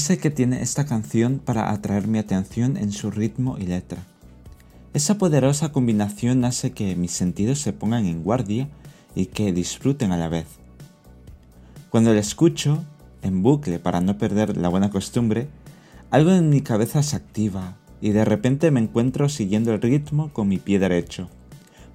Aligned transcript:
Sé 0.00 0.16
qué 0.16 0.30
tiene 0.30 0.62
esta 0.62 0.86
canción 0.86 1.40
para 1.44 1.70
atraer 1.70 2.08
mi 2.08 2.18
atención 2.18 2.78
en 2.78 2.90
su 2.90 3.10
ritmo 3.10 3.58
y 3.58 3.66
letra. 3.66 4.02
Esa 4.94 5.18
poderosa 5.18 5.72
combinación 5.72 6.46
hace 6.46 6.72
que 6.72 6.96
mis 6.96 7.10
sentidos 7.10 7.58
se 7.58 7.74
pongan 7.74 8.06
en 8.06 8.22
guardia 8.22 8.70
y 9.14 9.26
que 9.26 9.52
disfruten 9.52 10.10
a 10.10 10.16
la 10.16 10.30
vez. 10.30 10.46
Cuando 11.90 12.14
la 12.14 12.18
escucho, 12.20 12.82
en 13.20 13.42
bucle 13.42 13.78
para 13.78 14.00
no 14.00 14.16
perder 14.16 14.56
la 14.56 14.70
buena 14.70 14.88
costumbre, 14.88 15.48
algo 16.10 16.30
en 16.30 16.48
mi 16.48 16.62
cabeza 16.62 17.02
se 17.02 17.16
activa 17.16 17.76
y 18.00 18.10
de 18.10 18.24
repente 18.24 18.70
me 18.70 18.80
encuentro 18.80 19.28
siguiendo 19.28 19.74
el 19.74 19.82
ritmo 19.82 20.32
con 20.32 20.48
mi 20.48 20.56
pie 20.56 20.78
derecho, 20.78 21.28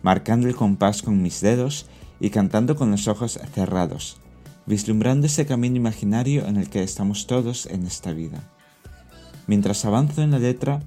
marcando 0.03 0.47
el 0.47 0.55
compás 0.55 1.01
con 1.01 1.23
mis 1.23 1.41
dedos 1.41 1.87
y 2.19 2.29
cantando 2.29 2.75
con 2.75 2.91
los 2.91 3.07
ojos 3.07 3.39
cerrados, 3.55 4.17
vislumbrando 4.65 5.27
ese 5.27 5.45
camino 5.45 5.77
imaginario 5.77 6.47
en 6.47 6.57
el 6.57 6.69
que 6.69 6.83
estamos 6.83 7.27
todos 7.27 7.65
en 7.67 7.85
esta 7.85 8.13
vida. 8.13 8.41
Mientras 9.47 9.85
avanzo 9.85 10.21
en 10.21 10.31
la 10.31 10.39
letra, 10.39 10.81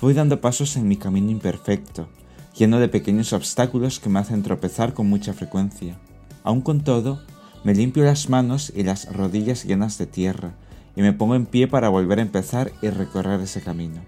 voy 0.00 0.14
dando 0.14 0.40
pasos 0.40 0.76
en 0.76 0.88
mi 0.88 0.96
camino 0.96 1.30
imperfecto, 1.30 2.08
lleno 2.56 2.80
de 2.80 2.88
pequeños 2.88 3.32
obstáculos 3.32 4.00
que 4.00 4.08
me 4.08 4.18
hacen 4.18 4.42
tropezar 4.42 4.94
con 4.94 5.08
mucha 5.08 5.34
frecuencia. 5.34 5.98
Aun 6.42 6.62
con 6.62 6.82
todo, 6.82 7.20
me 7.64 7.74
limpio 7.74 8.04
las 8.04 8.30
manos 8.30 8.72
y 8.74 8.82
las 8.82 9.12
rodillas 9.12 9.64
llenas 9.64 9.98
de 9.98 10.06
tierra 10.06 10.54
y 10.96 11.02
me 11.02 11.12
pongo 11.12 11.34
en 11.34 11.46
pie 11.46 11.68
para 11.68 11.90
volver 11.90 12.18
a 12.18 12.22
empezar 12.22 12.72
y 12.80 12.88
recorrer 12.88 13.40
ese 13.40 13.60
camino. 13.60 14.00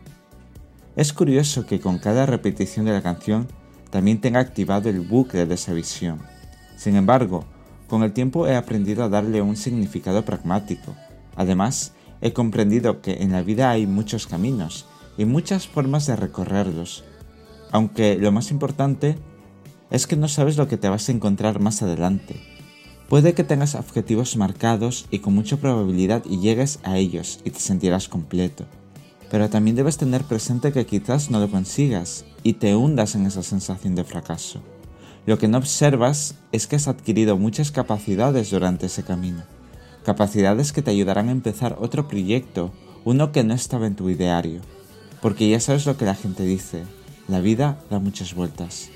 Es 0.97 1.13
curioso 1.13 1.67
que 1.67 1.81
con 1.81 1.99
cada 1.99 2.27
repetición 2.27 2.87
de 2.87 2.93
la 2.93 3.03
canción 3.03 3.49
también 3.91 4.21
tenga 4.21 4.41
activado 4.41 4.89
el 4.89 5.01
bucle 5.01 5.47
de 5.47 5.55
esa 5.55 5.73
visión. 5.75 6.21
Sin 6.77 6.97
embargo, 6.97 7.45
con 7.93 8.03
el 8.05 8.15
tiempo 8.15 8.47
he 8.47 8.57
aprendido 8.57 9.05
a 9.05 9.11
darle 9.11 9.43
un 9.43 9.55
significado 9.55 10.25
pragmático. 10.25 10.97
Además, 11.37 11.93
he 12.23 12.33
comprendido 12.33 13.03
que 13.03 13.23
en 13.23 13.33
la 13.33 13.43
vida 13.43 13.69
hay 13.69 13.87
muchos 13.87 14.27
caminos 14.27 14.87
y 15.19 15.27
muchas 15.27 15.69
formas 15.69 16.07
de 16.07 16.17
recorrerlos, 16.17 17.05
aunque 17.71 18.17
lo 18.17 18.33
más 18.33 18.51
importante 18.51 19.19
es 19.91 20.07
que 20.07 20.17
no 20.17 20.29
sabes 20.29 20.57
lo 20.57 20.69
que 20.69 20.79
te 20.79 20.89
vas 20.89 21.07
a 21.07 21.13
encontrar 21.13 21.61
más 21.61 21.83
adelante. 21.83 22.41
Puede 23.11 23.35
que 23.35 23.45
tengas 23.45 23.75
objetivos 23.75 24.39
marcados 24.39 25.05
y 25.11 25.19
con 25.19 25.35
mucha 25.35 25.59
probabilidad 25.59 26.25
llegues 26.25 26.79
a 26.85 26.97
ellos 26.97 27.41
y 27.45 27.51
te 27.51 27.61
sentirás 27.61 28.09
completo, 28.09 28.65
pero 29.31 29.51
también 29.51 29.77
debes 29.77 29.99
tener 29.99 30.25
presente 30.25 30.73
que 30.73 30.87
quizás 30.87 31.31
no 31.31 31.41
lo 31.41 31.51
consigas 31.51 32.25
y 32.43 32.55
te 32.55 32.75
hundas 32.75 33.17
en 33.17 33.27
esa 33.27 33.43
sensación 33.43 33.95
de 33.95 34.05
fracaso. 34.05 34.63
Lo 35.25 35.39
que 35.39 35.47
no 35.47 35.59
observas 35.59 36.35
es 36.51 36.67
que 36.67 36.77
has 36.77 36.89
adquirido 36.89 37.37
muchas 37.37 37.71
capacidades 37.71 38.51
durante 38.51 38.87
ese 38.87 39.05
camino. 39.05 39.43
Capacidades 40.05 40.73
que 40.73 40.83
te 40.83 40.91
ayudarán 40.91 41.29
a 41.29 41.33
empezar 41.33 41.77
otro 41.81 42.09
proyecto, 42.09 42.73
uno 43.05 43.31
que 43.31 43.45
no 43.45 43.55
estaba 43.55 43.87
en 43.87 43.95
tu 43.95 44.11
ideario. 44.11 44.61
Porque 45.21 45.49
ya 45.49 45.61
sabes 45.61 45.87
lo 45.87 45.97
que 45.97 46.05
la 46.05 46.17
gente 46.17 46.43
dice, 46.43 46.83
la 47.29 47.41
vida 47.41 47.79
da 47.89 48.01
muchas 48.01 48.35
vueltas. 48.35 48.91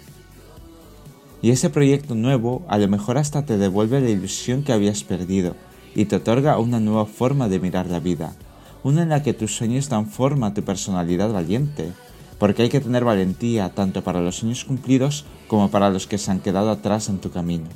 Y 1.43 1.51
ese 1.51 1.71
proyecto 1.71 2.17
nuevo 2.17 2.65
a 2.69 2.79
lo 2.79 2.89
mejor 2.89 3.19
hasta 3.19 3.47
te 3.47 3.57
devuelve 3.57 4.01
la 4.01 4.11
ilusión 4.11 4.65
que 4.65 4.73
habías 4.73 5.05
perdido 5.05 5.55
y 5.95 6.07
te 6.07 6.17
otorga 6.17 6.59
una 6.59 6.81
nueva 6.81 7.07
forma 7.07 7.49
de 7.49 7.61
mirar 7.61 7.87
la 7.87 8.01
vida, 8.01 8.35
una 8.83 9.03
en 9.03 9.11
la 9.11 9.23
que 9.23 9.33
tus 9.33 9.55
sueños 9.55 9.89
dan 9.89 10.09
forma 10.09 10.49
a 10.49 10.55
tu 10.55 10.63
personalidad 10.63 11.33
valiente, 11.33 11.93
porque 12.39 12.63
hay 12.63 12.69
que 12.69 12.81
tener 12.81 13.05
valentía 13.05 13.71
tanto 13.71 14.05
para 14.05 14.21
los 14.21 14.37
sueños 14.37 14.65
cumplidos 14.65 15.25
como 15.49 15.71
para 15.71 15.91
los 15.91 16.07
que 16.07 16.19
se 16.19 16.31
han 16.31 16.41
quedado 16.41 16.71
atrás 16.71 17.09
en 17.09 17.19
tu 17.19 17.31
camino. 17.31 17.69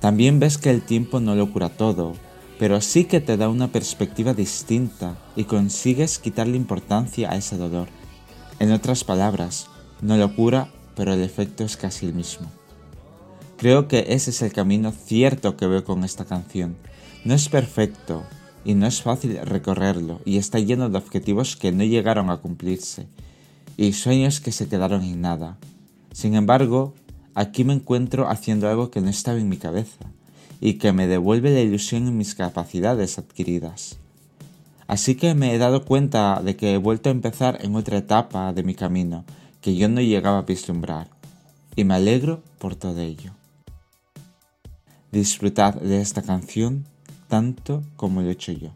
También 0.00 0.40
ves 0.40 0.58
que 0.58 0.70
el 0.70 0.82
tiempo 0.82 1.20
no 1.20 1.34
lo 1.34 1.52
cura 1.52 1.68
todo, 1.68 2.14
pero 2.58 2.80
sí 2.80 3.04
que 3.04 3.20
te 3.20 3.36
da 3.36 3.48
una 3.48 3.68
perspectiva 3.68 4.34
distinta 4.34 5.16
y 5.36 5.44
consigues 5.44 6.18
quitarle 6.18 6.56
importancia 6.56 7.30
a 7.30 7.36
ese 7.36 7.56
dolor. 7.56 7.88
En 8.58 8.72
otras 8.72 9.04
palabras, 9.04 9.68
no 10.00 10.16
lo 10.16 10.34
cura, 10.34 10.72
pero 10.96 11.12
el 11.12 11.22
efecto 11.22 11.64
es 11.64 11.76
casi 11.76 12.06
el 12.06 12.14
mismo. 12.14 12.50
Creo 13.56 13.88
que 13.88 14.06
ese 14.08 14.30
es 14.30 14.42
el 14.42 14.52
camino 14.52 14.92
cierto 14.92 15.56
que 15.56 15.66
veo 15.66 15.84
con 15.84 16.04
esta 16.04 16.24
canción. 16.24 16.76
No 17.24 17.34
es 17.34 17.48
perfecto 17.48 18.24
y 18.64 18.74
no 18.74 18.86
es 18.86 19.02
fácil 19.02 19.38
recorrerlo 19.42 20.20
y 20.24 20.38
está 20.38 20.58
lleno 20.58 20.88
de 20.88 20.98
objetivos 20.98 21.56
que 21.56 21.72
no 21.72 21.84
llegaron 21.84 22.30
a 22.30 22.36
cumplirse 22.36 23.06
y 23.78 23.92
sueños 23.92 24.40
que 24.40 24.52
se 24.52 24.68
quedaron 24.68 25.02
en 25.04 25.22
nada. 25.22 25.56
Sin 26.12 26.34
embargo, 26.34 26.94
aquí 27.34 27.62
me 27.62 27.72
encuentro 27.72 28.28
haciendo 28.28 28.68
algo 28.68 28.90
que 28.90 29.00
no 29.00 29.08
estaba 29.08 29.38
en 29.38 29.48
mi 29.48 29.56
cabeza 29.56 30.04
y 30.60 30.74
que 30.74 30.92
me 30.92 31.06
devuelve 31.06 31.54
la 31.54 31.60
ilusión 31.60 32.08
en 32.08 32.18
mis 32.18 32.34
capacidades 32.34 33.18
adquiridas. 33.18 33.96
Así 34.88 35.14
que 35.14 35.34
me 35.34 35.54
he 35.54 35.58
dado 35.58 35.84
cuenta 35.84 36.42
de 36.42 36.56
que 36.56 36.74
he 36.74 36.76
vuelto 36.76 37.08
a 37.08 37.12
empezar 37.12 37.58
en 37.62 37.76
otra 37.76 37.98
etapa 37.98 38.52
de 38.52 38.64
mi 38.64 38.74
camino 38.74 39.24
que 39.60 39.76
yo 39.76 39.88
no 39.88 40.00
llegaba 40.00 40.38
a 40.38 40.42
vislumbrar, 40.42 41.08
y 41.76 41.84
me 41.84 41.94
alegro 41.94 42.42
por 42.58 42.74
todo 42.74 43.00
ello. 43.00 43.32
Disfrutad 45.12 45.74
de 45.74 46.00
esta 46.00 46.22
canción 46.22 46.84
tanto 47.28 47.84
como 47.96 48.22
lo 48.22 48.28
he 48.28 48.32
hecho 48.32 48.50
yo. 48.50 48.70